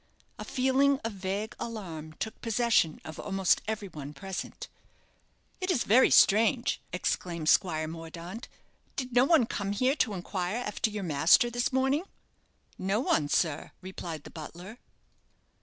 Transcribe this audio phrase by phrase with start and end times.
[0.39, 4.67] A feeling of vague alarm took possession of almost everyone present.
[5.59, 8.47] "It is very strange," exclaimed Squire Mordaunt.
[8.95, 12.03] "Did no one come here to inquire after your master this morning?"
[12.79, 14.79] "No one, sir," replied the butler.